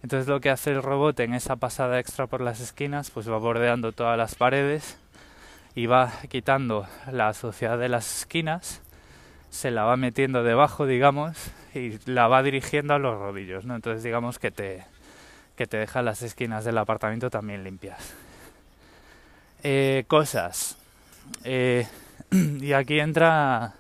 Entonces 0.03 0.29
lo 0.29 0.41
que 0.41 0.51
hace 0.51 0.71
el 0.71 0.83
robot 0.83 1.21
en 1.21 1.35
esa 1.35 1.57
pasada 1.57 1.99
extra 1.99 2.27
por 2.27 2.41
las 2.41 2.61
esquinas, 2.61 3.11
pues 3.11 3.31
va 3.31 3.39
bordeando 3.39 3.93
todas 3.93 4.17
las 4.17 4.35
paredes 4.35 4.99
y 5.75 5.87
va 5.87 6.13
quitando 6.29 6.87
la 7.13 7.33
suciedad 7.35 7.79
de 7.79 7.89
las 7.89 8.21
esquinas, 8.21 8.81
se 9.51 9.71
la 9.71 9.85
va 9.85 9.97
metiendo 9.97 10.43
debajo, 10.43 10.87
digamos, 10.87 11.37
y 11.75 11.99
la 12.11 12.29
va 12.29 12.43
dirigiendo 12.43 12.95
a 12.95 12.99
los 12.99 13.19
rodillos, 13.19 13.65
¿no? 13.65 13.77
Entonces 13.77 14.03
digamos 14.03 14.39
que 14.39 14.51
te, 14.51 14.85
que 15.57 15.67
te 15.67 15.77
deja 15.77 16.03
las 16.03 16.23
esquinas 16.23 16.65
del 16.65 16.79
apartamento 16.79 17.31
también 17.31 17.65
limpias. 17.65 18.15
Eh, 19.63 20.05
cosas. 20.09 20.79
Eh, 21.45 21.87
y 22.31 22.73
aquí 22.73 22.99
entra 22.99 23.75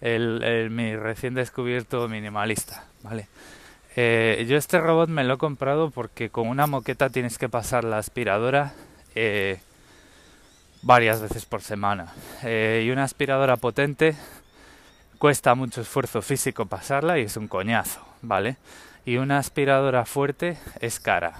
el, 0.00 0.70
mi 0.70 0.94
recién 0.96 1.34
descubierto 1.34 2.08
minimalista, 2.08 2.84
¿vale? 3.02 3.26
Eh, 4.00 4.46
yo 4.48 4.56
este 4.56 4.78
robot 4.78 5.08
me 5.08 5.24
lo 5.24 5.34
he 5.34 5.38
comprado 5.38 5.90
porque 5.90 6.30
con 6.30 6.46
una 6.46 6.68
moqueta 6.68 7.10
tienes 7.10 7.36
que 7.36 7.48
pasar 7.48 7.82
la 7.82 7.98
aspiradora 7.98 8.72
eh, 9.16 9.58
varias 10.82 11.20
veces 11.20 11.46
por 11.46 11.62
semana. 11.62 12.12
Eh, 12.44 12.84
y 12.86 12.92
una 12.92 13.02
aspiradora 13.02 13.56
potente 13.56 14.14
cuesta 15.18 15.56
mucho 15.56 15.80
esfuerzo 15.80 16.22
físico 16.22 16.66
pasarla 16.66 17.18
y 17.18 17.22
es 17.22 17.36
un 17.36 17.48
coñazo, 17.48 18.00
¿vale? 18.22 18.56
Y 19.04 19.16
una 19.16 19.38
aspiradora 19.38 20.04
fuerte 20.04 20.58
es 20.78 21.00
cara. 21.00 21.32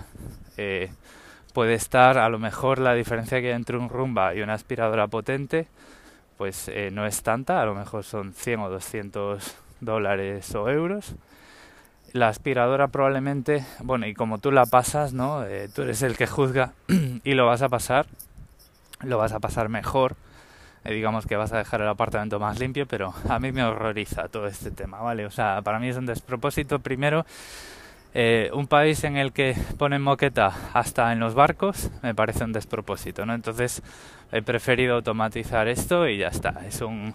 puede 1.55 1.75
estar, 1.75 2.19
a 2.19 2.29
lo 2.29 2.41
mejor 2.41 2.81
la 2.81 2.95
diferencia 2.95 3.41
que 3.41 3.51
hay 3.51 3.53
entre 3.53 3.77
un 3.77 3.89
rumba 3.89 4.35
y 4.35 4.41
una 4.41 4.55
aspiradora 4.55 5.07
potente, 5.07 5.69
pues 6.37 6.69
no 6.91 7.07
es 7.07 7.23
tanta, 7.23 7.63
a 7.63 7.67
lo 7.67 7.77
mejor 7.77 8.03
son 8.03 8.33
100 8.33 8.61
o 8.63 8.69
200 8.69 9.55
dólares 9.81 10.53
o 10.57 10.69
euros 10.69 11.15
la 12.13 12.29
aspiradora 12.29 12.89
probablemente, 12.89 13.65
bueno, 13.81 14.07
y 14.07 14.15
como 14.15 14.39
tú 14.39 14.51
la 14.51 14.67
pasas, 14.67 15.13
¿no? 15.13 15.45
Eh, 15.45 15.69
tú 15.75 15.83
eres 15.83 16.03
el 16.03 16.17
que 16.17 16.27
juzga 16.27 16.73
y 17.25 17.35
lo 17.35 17.47
vas 17.47 17.63
a 17.63 17.69
pasar, 17.69 18.07
lo 19.03 19.19
vas 19.19 19.33
a 19.33 19.41
pasar 19.41 19.69
mejor. 19.69 20.17
Eh, 20.85 20.95
digamos 20.95 21.27
que 21.27 21.37
vas 21.37 21.53
a 21.53 21.59
dejar 21.59 21.83
el 21.83 21.89
apartamento 21.89 22.39
más 22.39 22.59
limpio, 22.59 22.87
pero 22.87 23.13
a 23.29 23.39
mí 23.39 23.53
me 23.53 23.65
horroriza 23.65 24.29
todo 24.29 24.47
este 24.47 24.71
tema, 24.71 25.01
¿vale? 25.01 25.27
O 25.27 25.31
sea, 25.31 25.61
para 25.63 25.79
mí 25.79 25.89
es 25.89 25.97
un 25.97 26.07
despropósito. 26.07 26.79
Primero, 26.79 27.27
eh, 28.15 28.51
un 28.55 28.67
país 28.67 29.05
en 29.05 29.17
el 29.17 29.33
que 29.33 29.55
ponen 29.77 30.03
moqueta 30.03 30.53
hasta 30.73 31.13
en 31.13 31.21
los 31.21 31.35
barcos 31.35 31.91
me 32.03 32.15
parece 32.15 32.45
un 32.45 32.53
despropósito, 32.53 33.27
¿no? 33.27 33.35
Entonces 33.35 33.83
he 34.33 34.41
preferido 34.43 34.95
automatizar 34.95 35.69
esto 35.69 36.09
y 36.09 36.19
ya 36.19 36.29
está. 36.29 36.63
Es 36.67 36.81
un, 36.81 37.15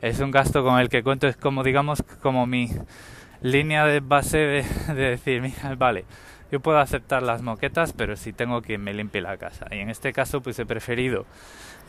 es 0.00 0.20
un 0.20 0.30
gasto 0.30 0.62
con 0.62 0.78
el 0.78 0.88
que 0.88 1.02
cuento, 1.02 1.26
es 1.26 1.36
como, 1.36 1.64
digamos, 1.64 2.02
como 2.22 2.46
mi 2.46 2.70
línea 3.42 3.84
de 3.84 4.00
base 4.00 4.38
de, 4.38 4.94
decir, 4.94 5.40
mira, 5.40 5.74
vale, 5.76 6.04
yo 6.50 6.60
puedo 6.60 6.78
aceptar 6.78 7.22
las 7.22 7.42
moquetas, 7.42 7.92
pero 7.92 8.16
si 8.16 8.32
tengo 8.32 8.62
quien 8.62 8.82
me 8.82 8.94
limpie 8.94 9.20
la 9.20 9.36
casa. 9.36 9.66
Y 9.70 9.78
en 9.78 9.90
este 9.90 10.12
caso, 10.12 10.40
pues 10.40 10.58
he 10.58 10.66
preferido 10.66 11.26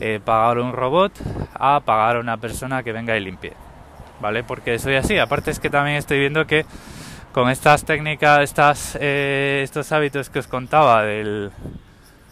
eh, 0.00 0.20
pagar 0.24 0.58
un 0.58 0.72
robot 0.72 1.12
a 1.54 1.80
pagar 1.80 2.16
a 2.16 2.20
una 2.20 2.36
persona 2.36 2.82
que 2.82 2.92
venga 2.92 3.16
y 3.16 3.20
limpie. 3.20 3.52
¿Vale? 4.20 4.44
Porque 4.44 4.78
soy 4.78 4.94
así. 4.94 5.18
Aparte 5.18 5.50
es 5.50 5.60
que 5.60 5.70
también 5.70 5.96
estoy 5.96 6.18
viendo 6.18 6.46
que 6.46 6.64
con 7.32 7.50
estas 7.50 7.84
técnicas, 7.84 8.40
estas, 8.42 8.96
eh, 9.00 9.60
estos 9.64 9.90
hábitos 9.92 10.30
que 10.30 10.38
os 10.38 10.46
contaba 10.46 11.02
del 11.02 11.50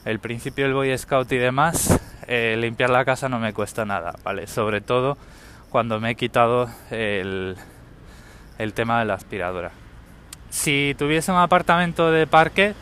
el 0.04 0.18
principio 0.18 0.64
del 0.64 0.74
Boy 0.74 0.96
Scout 0.98 1.30
y 1.32 1.38
demás, 1.38 2.00
eh, 2.26 2.56
limpiar 2.58 2.90
la 2.90 3.04
casa 3.04 3.28
no 3.28 3.38
me 3.38 3.52
cuesta 3.52 3.84
nada, 3.84 4.14
¿vale? 4.24 4.46
Sobre 4.46 4.80
todo 4.80 5.16
cuando 5.70 6.00
me 6.00 6.10
he 6.10 6.14
quitado 6.16 6.68
el, 6.90 7.56
el 8.62 8.74
tema 8.74 9.00
de 9.00 9.06
la 9.06 9.14
aspiradora. 9.14 9.72
Si 10.50 10.94
tuviese 10.98 11.32
un 11.32 11.38
apartamento 11.38 12.10
de 12.10 12.26
parque, 12.26 12.74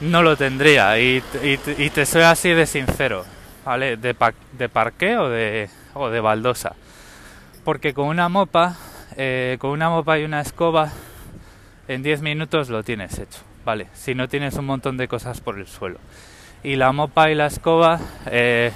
no 0.00 0.22
lo 0.22 0.36
tendría 0.36 0.98
y, 0.98 1.22
te 1.94 2.06
soy 2.06 2.22
así 2.22 2.50
de 2.50 2.66
sincero, 2.66 3.24
¿vale? 3.64 3.96
De, 3.96 4.14
de 4.52 4.68
parque 4.68 5.16
o 5.16 5.28
de, 5.28 5.70
o 5.94 6.10
de 6.10 6.20
baldosa. 6.20 6.74
Porque 7.64 7.94
con 7.94 8.08
una 8.08 8.28
mopa, 8.28 8.76
eh, 9.16 9.56
con 9.60 9.70
una 9.70 9.88
mopa 9.88 10.18
y 10.18 10.24
una 10.24 10.40
escoba, 10.40 10.90
en 11.88 12.02
10 12.02 12.22
minutos 12.22 12.68
lo 12.68 12.82
tienes 12.82 13.18
hecho, 13.18 13.40
¿vale? 13.64 13.88
Si 13.94 14.14
no 14.14 14.28
tienes 14.28 14.54
un 14.54 14.66
montón 14.66 14.96
de 14.96 15.08
cosas 15.08 15.40
por 15.40 15.58
el 15.58 15.66
suelo. 15.66 15.98
Y 16.62 16.76
la 16.76 16.92
mopa 16.92 17.30
y 17.30 17.34
la 17.34 17.46
escoba 17.46 18.00
eh, 18.26 18.72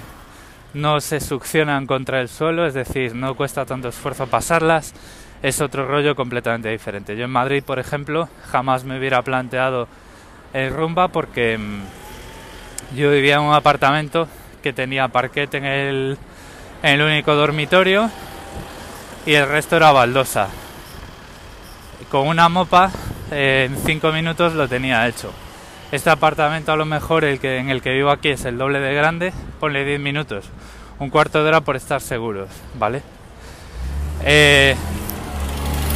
no 0.73 1.01
se 1.01 1.19
succionan 1.19 1.87
contra 1.87 2.21
el 2.21 2.29
suelo, 2.29 2.65
es 2.65 2.73
decir, 2.73 3.15
no 3.15 3.35
cuesta 3.35 3.65
tanto 3.65 3.89
esfuerzo 3.89 4.27
pasarlas 4.27 4.93
es 5.41 5.61
otro 5.61 5.87
rollo 5.87 6.15
completamente 6.15 6.69
diferente. 6.69 7.15
Yo 7.15 7.25
en 7.25 7.31
Madrid, 7.31 7.63
por 7.63 7.79
ejemplo, 7.79 8.27
jamás 8.51 8.83
me 8.83 8.97
hubiera 8.97 9.21
planteado 9.21 9.87
el 10.53 10.73
rumba 10.73 11.09
porque 11.09 11.57
mm, 11.57 12.97
yo 12.97 13.11
vivía 13.11 13.35
en 13.35 13.41
un 13.41 13.53
apartamento 13.53 14.27
que 14.61 14.73
tenía 14.73 15.07
parquet 15.07 15.53
en 15.53 15.65
el, 15.65 16.17
en 16.83 16.93
el 16.93 17.01
único 17.01 17.35
dormitorio 17.35 18.09
y 19.25 19.33
el 19.33 19.47
resto 19.47 19.77
era 19.77 19.91
baldosa. 19.91 20.47
Con 22.09 22.27
una 22.27 22.49
mopa 22.49 22.91
en 23.31 23.77
cinco 23.85 24.11
minutos 24.11 24.53
lo 24.55 24.67
tenía 24.67 25.07
hecho. 25.07 25.31
Este 25.91 26.09
apartamento 26.09 26.71
a 26.71 26.75
lo 26.75 26.85
mejor 26.85 27.23
el 27.23 27.39
que 27.39 27.57
en 27.57 27.69
el 27.69 27.81
que 27.81 27.93
vivo 27.93 28.11
aquí 28.11 28.29
es 28.29 28.45
el 28.45 28.57
doble 28.57 28.79
de 28.79 28.93
grande, 28.93 29.33
ponle 29.59 29.85
10 29.85 29.99
minutos, 29.99 30.45
un 30.99 31.09
cuarto 31.09 31.41
de 31.41 31.49
hora 31.49 31.61
por 31.61 31.75
estar 31.75 31.99
seguros, 31.99 32.49
¿vale? 32.75 33.01
Eh, 34.23 34.75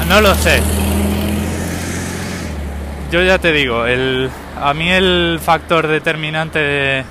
no 0.07 0.21
lo 0.21 0.35
sé. 0.35 0.61
Yo 3.11 3.21
ya 3.21 3.37
te 3.37 3.51
digo, 3.51 3.83
a 3.83 4.73
mí 4.73 4.89
el 4.89 5.39
factor 5.41 5.87
determinante 5.87 6.59
de, 6.59 7.03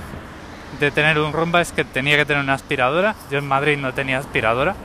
de 0.79 0.91
tener 0.91 1.17
un 1.19 1.31
rumba 1.31 1.61
es 1.61 1.71
que 1.71 1.85
tenía 1.85 2.17
que 2.17 2.25
tener 2.25 2.43
una 2.43 2.53
aspiradora. 2.53 3.15
Yo 3.31 3.37
en 3.37 3.47
Madrid 3.47 3.77
no 3.77 3.93
tenía 3.93 4.17
aspiradora 4.17 4.75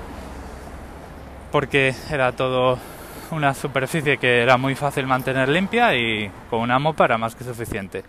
porque 1.51 1.95
era 2.11 2.33
todo 2.33 2.79
una 3.31 3.55
superficie 3.55 4.19
que 4.19 4.43
era 4.43 4.57
muy 4.57 4.75
fácil 4.75 5.07
mantener 5.07 5.49
limpia 5.49 5.95
y 5.95 6.31
con 6.51 6.61
una 6.61 6.79
mopa 6.79 7.05
era 7.05 7.19
más 7.19 7.35
que 7.35 7.45
suficiente. 7.45 8.05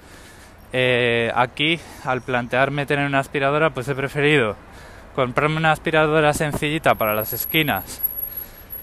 eh, 0.71 1.31
aquí, 1.35 1.79
al 2.05 2.21
plantearme 2.21 2.85
tener 2.85 3.07
una 3.07 3.19
aspiradora, 3.19 3.71
pues 3.71 3.87
he 3.87 3.95
preferido 3.95 4.55
comprarme 5.15 5.57
una 5.57 5.71
aspiradora 5.71 6.33
sencillita 6.33 6.95
para 6.95 7.15
las 7.15 7.33
esquinas 7.33 8.01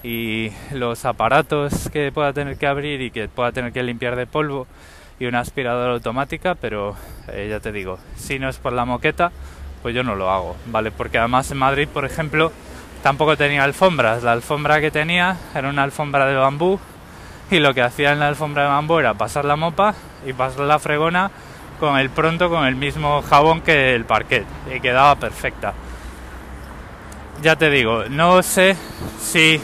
y 0.06 0.52
los 0.70 1.04
aparatos 1.04 1.90
que 1.92 2.12
pueda 2.12 2.32
tener 2.32 2.56
que 2.56 2.68
abrir 2.68 3.02
y 3.02 3.10
que 3.10 3.26
pueda 3.26 3.50
tener 3.50 3.72
que 3.72 3.82
limpiar 3.82 4.14
de 4.14 4.24
polvo 4.24 4.68
y 5.18 5.26
una 5.26 5.40
aspiradora 5.40 5.94
automática, 5.94 6.54
pero 6.54 6.94
eh, 7.26 7.48
ya 7.50 7.58
te 7.58 7.72
digo, 7.72 7.98
si 8.14 8.38
no 8.38 8.48
es 8.48 8.58
por 8.58 8.72
la 8.72 8.84
moqueta, 8.84 9.32
pues 9.82 9.96
yo 9.96 10.04
no 10.04 10.14
lo 10.14 10.30
hago, 10.30 10.54
¿vale? 10.66 10.92
Porque 10.92 11.18
además 11.18 11.50
en 11.50 11.58
Madrid, 11.58 11.88
por 11.92 12.04
ejemplo, 12.04 12.52
tampoco 13.02 13.36
tenía 13.36 13.64
alfombras. 13.64 14.22
La 14.22 14.30
alfombra 14.30 14.80
que 14.80 14.92
tenía 14.92 15.38
era 15.56 15.68
una 15.68 15.82
alfombra 15.82 16.24
de 16.26 16.36
bambú 16.36 16.78
y 17.50 17.58
lo 17.58 17.74
que 17.74 17.82
hacía 17.82 18.12
en 18.12 18.20
la 18.20 18.28
alfombra 18.28 18.62
de 18.62 18.68
bambú 18.68 19.00
era 19.00 19.14
pasar 19.14 19.44
la 19.44 19.56
mopa 19.56 19.96
y 20.24 20.32
pasar 20.32 20.66
la 20.66 20.78
fregona 20.78 21.32
con 21.80 21.98
el 21.98 22.10
pronto 22.10 22.48
con 22.48 22.64
el 22.64 22.76
mismo 22.76 23.22
jabón 23.22 23.60
que 23.60 23.96
el 23.96 24.04
parquet 24.04 24.46
y 24.72 24.78
quedaba 24.78 25.16
perfecta. 25.16 25.74
Ya 27.42 27.56
te 27.56 27.70
digo, 27.70 28.04
no 28.08 28.40
sé 28.44 28.76
si 29.20 29.60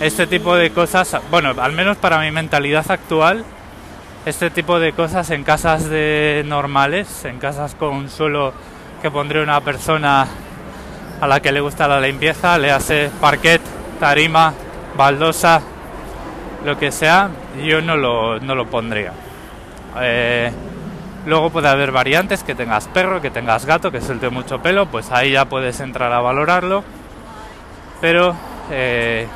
este 0.00 0.26
tipo 0.26 0.54
de 0.54 0.70
cosas, 0.70 1.20
bueno, 1.30 1.54
al 1.58 1.72
menos 1.72 1.96
para 1.96 2.20
mi 2.20 2.30
mentalidad 2.30 2.88
actual, 2.90 3.44
este 4.26 4.50
tipo 4.50 4.78
de 4.78 4.92
cosas 4.92 5.30
en 5.30 5.42
casas 5.42 5.88
de 5.88 6.44
normales, 6.46 7.24
en 7.24 7.38
casas 7.38 7.74
con 7.74 7.94
un 7.94 8.08
suelo 8.08 8.52
que 9.02 9.10
pondría 9.10 9.42
una 9.42 9.60
persona 9.60 10.26
a 11.20 11.26
la 11.26 11.40
que 11.40 11.50
le 11.50 11.60
gusta 11.60 11.88
la 11.88 12.00
limpieza, 12.00 12.58
le 12.58 12.70
hace 12.70 13.10
parquet, 13.20 13.60
tarima, 13.98 14.54
baldosa, 14.96 15.62
lo 16.64 16.78
que 16.78 16.92
sea, 16.92 17.30
yo 17.64 17.80
no 17.80 17.96
lo, 17.96 18.38
no 18.38 18.54
lo 18.54 18.66
pondría. 18.66 19.12
Eh, 20.00 20.52
luego 21.26 21.50
puede 21.50 21.68
haber 21.68 21.90
variantes, 21.90 22.44
que 22.44 22.54
tengas 22.54 22.86
perro, 22.88 23.20
que 23.20 23.30
tengas 23.30 23.66
gato, 23.66 23.90
que 23.90 24.00
suelte 24.00 24.28
mucho 24.28 24.60
pelo, 24.60 24.86
pues 24.86 25.10
ahí 25.10 25.32
ya 25.32 25.46
puedes 25.46 25.80
entrar 25.80 26.12
a 26.12 26.20
valorarlo. 26.20 26.84
Pero 28.00 28.36
eh, 28.70 29.26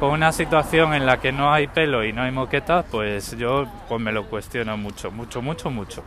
con 0.00 0.10
una 0.10 0.32
situación 0.32 0.94
en 0.94 1.06
la 1.06 1.18
que 1.18 1.32
no 1.32 1.52
hay 1.52 1.66
pelo 1.66 2.04
y 2.04 2.12
no 2.12 2.22
hay 2.22 2.30
moqueta, 2.30 2.84
pues 2.84 3.36
yo 3.36 3.66
pues 3.88 4.00
me 4.00 4.12
lo 4.12 4.26
cuestiono 4.26 4.76
mucho, 4.76 5.10
mucho, 5.10 5.42
mucho, 5.42 5.70
mucho. 5.70 6.04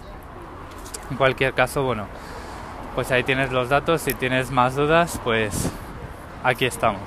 En 1.10 1.17
cualquier 1.17 1.53
caso, 1.53 1.83
bueno, 1.83 2.07
pues 2.95 3.12
ahí 3.12 3.24
tienes 3.24 3.51
los 3.51 3.69
datos. 3.69 4.01
Si 4.01 4.13
tienes 4.13 4.50
más 4.50 4.75
dudas, 4.75 5.19
pues 5.24 5.69
aquí 6.43 6.65
estamos. 6.65 7.01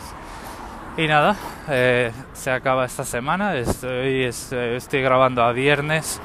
Y 0.97 1.07
nada, 1.07 1.37
eh, 1.69 2.12
se 2.35 2.50
acaba 2.50 2.85
esta 2.85 3.05
semana. 3.05 3.57
Estoy, 3.57 4.25
estoy 4.25 5.03
grabando 5.03 5.43
a 5.43 5.53
viernes 5.53 6.21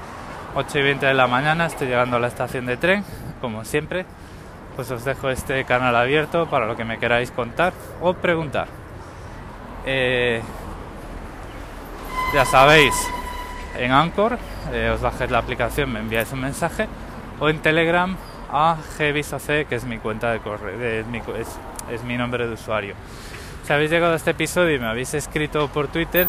8 0.56 0.80
y 0.80 0.82
20 0.82 1.06
de 1.06 1.14
la 1.14 1.28
mañana. 1.28 1.68
Estoy 1.68 1.88
llegando 1.88 2.18
a 2.18 2.20
la 2.20 2.28
estación 2.28 2.66
de 2.66 2.76
tren, 2.76 3.06
como 3.40 3.64
siempre. 3.64 4.06
Pues 4.76 4.92
os 4.92 5.06
dejo 5.06 5.30
este 5.30 5.64
canal 5.64 5.96
abierto 5.96 6.48
para 6.48 6.66
lo 6.66 6.76
que 6.76 6.84
me 6.84 7.00
queráis 7.00 7.32
contar 7.32 7.74
o 8.02 8.14
preguntar. 8.14 8.68
Eh, 9.92 10.40
ya 12.32 12.46
sabéis, 12.46 12.94
en 13.76 13.92
Anchor 13.92 14.38
eh, 14.72 14.92
os 14.94 15.02
bajéis 15.02 15.32
la 15.32 15.40
aplicación, 15.40 15.92
me 15.92 16.00
enviáis 16.00 16.32
un 16.32 16.42
mensaje 16.42 16.88
o 17.40 17.50
en 17.50 17.58
Telegram 17.58 18.16
a 18.52 18.78
gvisoc, 19.00 19.68
que 19.68 19.74
es 19.74 19.86
mi 19.86 19.98
cuenta 19.98 20.32
de 20.32 20.42
correo, 20.42 20.80
es, 20.80 22.04
mi, 22.04 22.18
nombre 22.18 22.46
de 22.46 22.54
usuario. 22.54 22.94
Si 23.64 23.74
habéis 23.74 23.90
llegado 23.90 24.14
a 24.14 24.18
este 24.18 24.30
episodio 24.30 24.76
y 24.76 24.80
me 24.80 24.86
habéis 24.86 25.16
escrito 25.16 25.70
por 25.70 25.88
Twitter, 25.88 26.28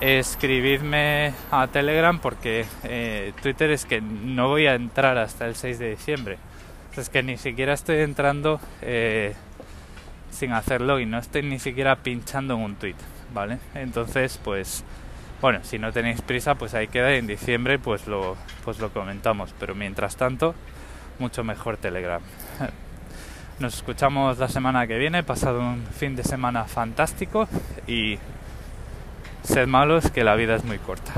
escribidme 0.00 1.34
a 1.50 1.66
Telegram 1.66 2.18
porque 2.18 2.64
eh, 2.84 3.34
Twitter 3.42 3.70
es 3.72 3.84
que 3.84 4.00
no 4.00 4.48
voy 4.48 4.68
a 4.68 4.74
entrar 4.74 5.18
hasta 5.18 5.44
el 5.46 5.54
6 5.54 5.78
de 5.78 5.90
diciembre. 5.90 6.38
Es 6.96 7.10
que 7.10 7.22
ni 7.22 7.36
siquiera 7.36 7.74
estoy 7.74 7.98
entrando 7.98 8.58
sin 10.32 10.52
hacerlo 10.52 10.98
y 10.98 11.06
no 11.06 11.18
estoy 11.18 11.42
ni 11.42 11.58
siquiera 11.58 11.96
pinchando 11.96 12.54
en 12.54 12.60
un 12.60 12.74
tweet, 12.74 12.96
¿vale? 13.32 13.58
Entonces, 13.74 14.40
pues, 14.42 14.82
bueno, 15.40 15.60
si 15.62 15.78
no 15.78 15.92
tenéis 15.92 16.22
prisa, 16.22 16.56
pues 16.56 16.74
ahí 16.74 16.88
queda. 16.88 17.12
En 17.14 17.26
diciembre, 17.26 17.78
pues 17.78 18.06
lo, 18.06 18.36
pues 18.64 18.78
lo 18.80 18.92
comentamos. 18.92 19.54
Pero 19.60 19.74
mientras 19.74 20.16
tanto, 20.16 20.54
mucho 21.18 21.44
mejor 21.44 21.76
Telegram. 21.76 22.22
Nos 23.58 23.74
escuchamos 23.74 24.38
la 24.38 24.48
semana 24.48 24.86
que 24.86 24.98
viene, 24.98 25.22
pasado 25.22 25.60
un 25.60 25.84
fin 25.86 26.16
de 26.16 26.24
semana 26.24 26.64
fantástico 26.64 27.48
y 27.86 28.18
sed 29.42 29.68
malos 29.68 30.10
que 30.10 30.24
la 30.24 30.34
vida 30.34 30.56
es 30.56 30.64
muy 30.64 30.78
corta. 30.78 31.12